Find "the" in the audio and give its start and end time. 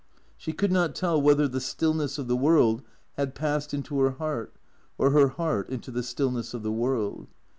1.47-1.61, 2.27-2.35, 5.91-6.01, 6.63-6.71